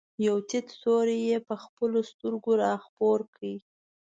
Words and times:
یو 0.27 0.35
تت 0.49 0.67
سیوری 0.81 1.17
یې 1.29 1.37
په 1.47 1.55
خپلو 1.63 1.99
سترګو 2.11 2.51
را 2.63 2.73
خپور 2.85 3.19
کړ. 3.35 3.45